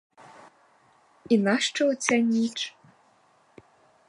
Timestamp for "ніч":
2.17-2.75